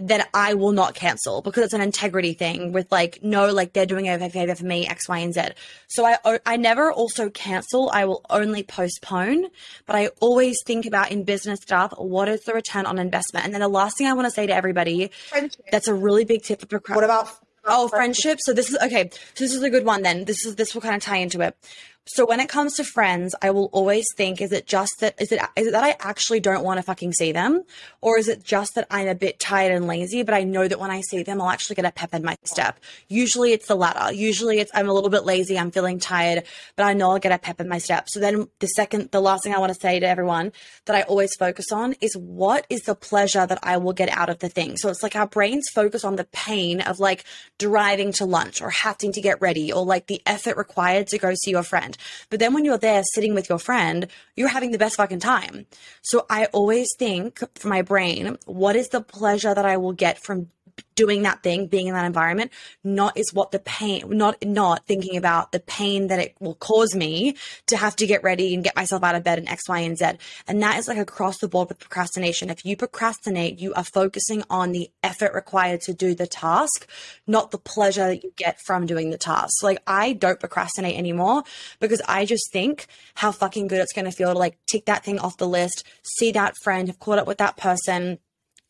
[0.00, 3.86] then I will not cancel because it's an integrity thing with like, no, like they're
[3.86, 5.42] doing a favor for me, X, Y, and Z.
[5.86, 7.90] So I, I never also cancel.
[7.90, 9.46] I will only postpone,
[9.86, 13.44] but I always think about in business stuff, what is the return on investment?
[13.44, 15.64] And then the last thing I want to say to everybody, friendship.
[15.70, 17.08] that's a really big tip for procrastination.
[17.08, 17.38] What about?
[17.66, 18.40] Oh, friendship.
[18.42, 19.08] So this is okay.
[19.34, 20.24] So this is a good one then.
[20.26, 21.56] This is this will kind of tie into it.
[22.06, 25.32] So when it comes to friends, I will always think, is it just that, is
[25.32, 27.64] it, is it that I actually don't want to fucking see them?
[28.02, 30.78] Or is it just that I'm a bit tired and lazy, but I know that
[30.78, 32.78] when I see them, I'll actually get a pep in my step.
[33.08, 34.12] Usually it's the latter.
[34.12, 35.58] Usually it's, I'm a little bit lazy.
[35.58, 36.44] I'm feeling tired,
[36.76, 38.10] but I know I'll get a pep in my step.
[38.10, 40.52] So then the second, the last thing I want to say to everyone
[40.84, 44.28] that I always focus on is what is the pleasure that I will get out
[44.28, 44.76] of the thing?
[44.76, 47.24] So it's like our brains focus on the pain of like
[47.58, 51.32] driving to lunch or having to get ready or like the effort required to go
[51.34, 51.93] see your friend.
[52.30, 55.66] But then when you're there sitting with your friend, you're having the best fucking time.
[56.02, 60.22] So I always think for my brain, what is the pleasure that I will get
[60.22, 60.50] from
[60.94, 65.16] doing that thing, being in that environment, not is what the pain, not not thinking
[65.16, 68.76] about the pain that it will cause me to have to get ready and get
[68.76, 70.04] myself out of bed and X, Y, and Z.
[70.46, 72.50] And that is like across the board with procrastination.
[72.50, 76.88] If you procrastinate, you are focusing on the effort required to do the task,
[77.26, 79.62] not the pleasure that you get from doing the task.
[79.62, 81.42] Like I don't procrastinate anymore
[81.80, 85.04] because I just think how fucking good it's going to feel to like tick that
[85.04, 88.18] thing off the list, see that friend, have caught up with that person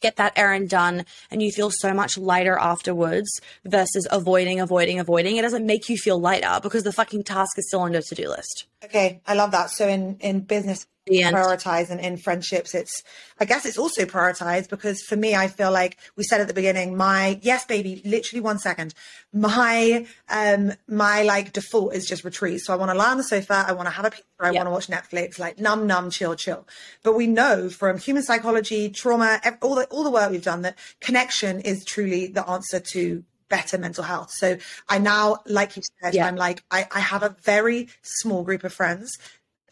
[0.05, 5.37] get that errand done and you feel so much lighter afterwards versus avoiding, avoiding, avoiding.
[5.37, 8.15] It doesn't make you feel lighter because the fucking task is still on your to
[8.15, 8.67] do list.
[8.85, 9.71] Okay, I love that.
[9.71, 13.03] So in in business, prioritize and in friendships it's
[13.39, 16.55] i guess it's also prioritized because for me i feel like we said at the
[16.55, 18.95] beginning my yes baby literally one second
[19.33, 23.25] my um my like default is just retreat so i want to lie on the
[23.25, 24.55] sofa i want to have a pizza i yep.
[24.55, 26.67] want to watch netflix like num num chill chill
[27.03, 30.79] but we know from human psychology trauma all the all the work we've done that
[31.01, 34.31] connection is truly the answer to better mental health.
[34.33, 34.57] So
[34.89, 36.27] I now, like you said, yeah.
[36.27, 39.19] I'm like, I, I have a very small group of friends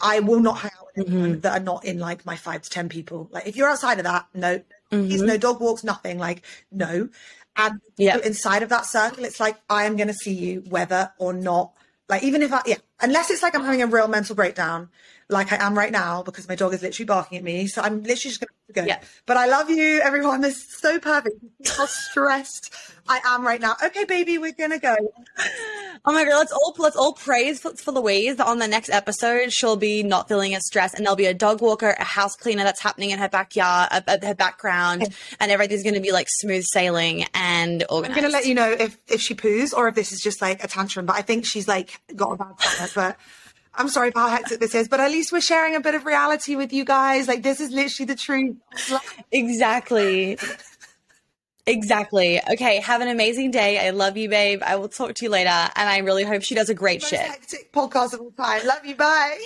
[0.01, 1.41] I will not hang out with anyone mm-hmm.
[1.41, 3.29] that are not in like my five to ten people.
[3.31, 5.27] Like if you're outside of that, no, mm-hmm.
[5.27, 6.19] no dog walks, nothing.
[6.19, 7.09] Like no.
[7.57, 8.17] And yeah.
[8.25, 11.73] inside of that circle, it's like I am going to see you whether or not.
[12.09, 14.89] Like even if I yeah, unless it's like I'm having a real mental breakdown,
[15.29, 17.67] like I am right now because my dog is literally barking at me.
[17.67, 18.85] So I'm literally just going to go.
[18.85, 19.01] Yeah.
[19.27, 20.41] But I love you, everyone.
[20.41, 21.37] This is so perfect.
[21.67, 22.75] How stressed
[23.09, 23.77] I am right now.
[23.85, 24.97] Okay, baby, we're going to go.
[26.05, 28.41] Oh my god, let's all let's all praise for, for Louise.
[28.41, 31.61] On the next episode, she'll be not feeling as stressed, and there'll be a dog
[31.61, 35.15] walker, a house cleaner that's happening in her backyard, uh, her background, okay.
[35.39, 38.19] and everything's going to be like smooth sailing and organized.
[38.19, 40.43] I'm going to let you know if if she poos or if this is just
[40.43, 41.07] like a tantrum.
[41.07, 43.17] But I think she's like got a bad stomach, but.
[43.75, 46.05] I'm sorry for how hectic this is, but at least we're sharing a bit of
[46.05, 47.27] reality with you guys.
[47.29, 48.57] Like this is literally the truth.
[49.33, 50.39] Exactly.
[51.67, 52.41] Exactly.
[52.53, 52.81] Okay.
[52.81, 53.79] Have an amazing day.
[53.79, 54.63] I love you, babe.
[54.65, 55.49] I will talk to you later.
[55.49, 57.21] And I really hope she does a great Most shit.
[57.21, 58.67] Hectic podcast of all time.
[58.67, 58.97] Love you.
[58.97, 59.39] Bye.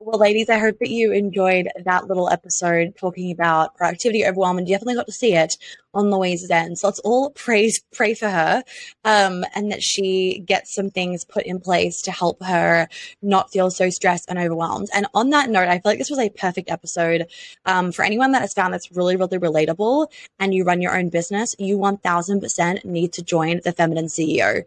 [0.00, 4.64] Well, ladies, I hope that you enjoyed that little episode talking about productivity overwhelm and
[4.64, 5.56] definitely got to see it
[5.92, 6.78] on Louise's end.
[6.78, 8.62] So let's all praise, pray for her,
[9.04, 12.86] um, and that she gets some things put in place to help her
[13.22, 14.88] not feel so stressed and overwhelmed.
[14.94, 17.26] And on that note, I feel like this was a perfect episode
[17.66, 21.08] um, for anyone that has found this really, really relatable and you run your own
[21.08, 21.56] business.
[21.58, 24.62] You 1000% need to join the Feminine CEO.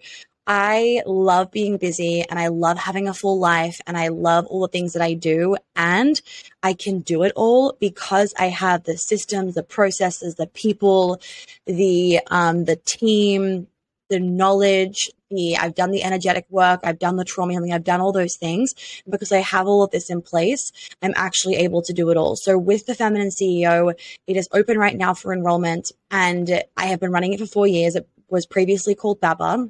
[0.53, 4.59] I love being busy and I love having a full life and I love all
[4.59, 5.55] the things that I do.
[5.77, 6.19] And
[6.61, 11.21] I can do it all because I have the systems, the processes, the people,
[11.65, 13.67] the, um, the team,
[14.09, 18.01] the knowledge, the, I've done the energetic work, I've done the trauma healing, I've done
[18.01, 18.75] all those things.
[19.09, 22.35] Because I have all of this in place, I'm actually able to do it all.
[22.35, 23.97] So with the Feminine CEO,
[24.27, 27.67] it is open right now for enrollment and I have been running it for four
[27.67, 27.95] years.
[27.95, 29.69] It was previously called Baba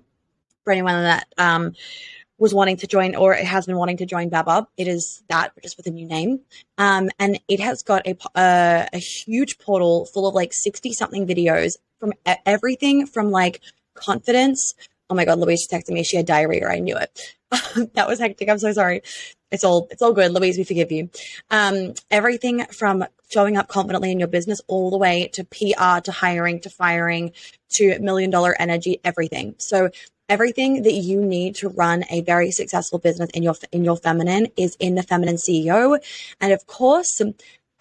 [0.63, 1.73] for anyone that um,
[2.37, 5.63] was wanting to join or has been wanting to join Baba, it is that, but
[5.63, 6.39] just with a new name.
[6.77, 11.27] Um, and it has got a, a, a huge portal full of like 60 something
[11.27, 12.13] videos from
[12.45, 13.61] everything from like
[13.93, 14.73] confidence.
[15.09, 16.03] Oh my God, Louise texted me.
[16.03, 16.67] She had diarrhea.
[16.67, 17.35] I knew it.
[17.93, 18.49] that was hectic.
[18.49, 19.01] I'm so sorry.
[19.51, 20.31] It's all, it's all good.
[20.31, 21.09] Louise, we forgive you.
[21.49, 26.11] Um, everything from showing up confidently in your business all the way to PR, to
[26.11, 27.31] hiring, to firing,
[27.71, 29.55] to million dollar energy, everything.
[29.57, 29.89] So
[30.29, 34.47] everything that you need to run a very successful business in your in your feminine
[34.55, 35.99] is in the feminine CEO
[36.39, 37.21] and of course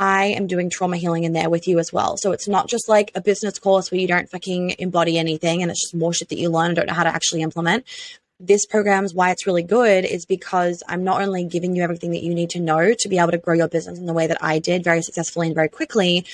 [0.01, 2.17] I am doing trauma healing in there with you as well.
[2.17, 5.71] So it's not just like a business course where you don't fucking embody anything and
[5.71, 7.85] it's just more shit that you learn and don't know how to actually implement.
[8.43, 12.13] This program is why it's really good is because I'm not only giving you everything
[12.13, 14.27] that you need to know to be able to grow your business in the way
[14.27, 16.25] that I did very successfully and very quickly,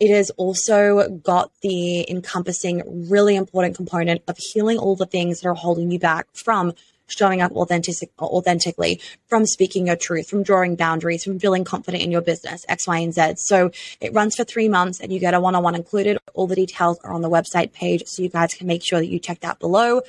[0.00, 5.48] it has also got the encompassing, really important component of healing all the things that
[5.48, 6.72] are holding you back from
[7.06, 12.10] showing up authentic, authentically, from speaking your truth, from drawing boundaries, from feeling confident in
[12.10, 13.34] your business, X, Y, and Z.
[13.36, 16.18] So it runs for three months and you get a one on one included.
[16.32, 18.02] All the details are on the website page.
[18.06, 20.00] So you guys can make sure that you check that below.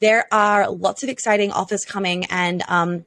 [0.00, 3.04] There are lots of exciting offers coming and, um,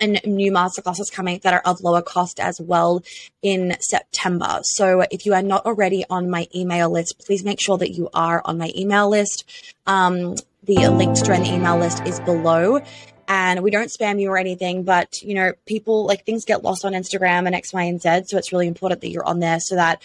[0.00, 3.02] and new masterclasses coming that are of lower cost as well
[3.42, 4.60] in September.
[4.62, 8.08] So if you are not already on my email list, please make sure that you
[8.12, 9.44] are on my email list.
[9.86, 10.34] Um,
[10.64, 12.80] the link to join the email list is below.
[13.26, 16.84] And we don't spam you or anything, but you know, people like things get lost
[16.84, 18.24] on Instagram and X, Y, and Z.
[18.26, 20.02] So it's really important that you're on there so that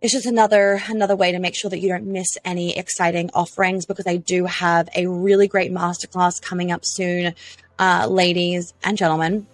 [0.00, 3.84] it's just another another way to make sure that you don't miss any exciting offerings
[3.84, 7.34] because I do have a really great masterclass coming up soon
[7.78, 9.46] uh, ladies and gentlemen,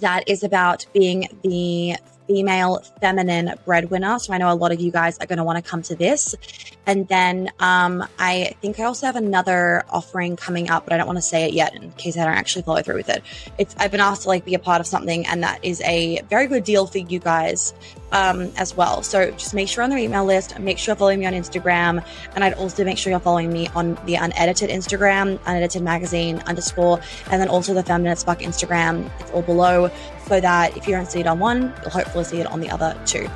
[0.00, 1.96] that is about being the
[2.26, 4.18] female feminine breadwinner.
[4.18, 5.94] So I know a lot of you guys are going to want to come to
[5.94, 6.34] this.
[6.86, 11.06] And then um, I think I also have another offering coming up, but I don't
[11.06, 13.22] want to say it yet in case I don't actually follow through with it.
[13.58, 16.20] It's I've been asked to like be a part of something, and that is a
[16.28, 17.72] very good deal for you guys
[18.12, 19.02] um, as well.
[19.02, 22.04] So just make sure on their email list, make sure you're following me on Instagram,
[22.34, 27.00] and I'd also make sure you're following me on the unedited Instagram, unedited magazine underscore,
[27.30, 29.10] and then also the feminine spark Instagram.
[29.20, 29.90] It's all below,
[30.26, 32.70] so that if you don't see it on one, you'll hopefully see it on the
[32.70, 33.28] other two.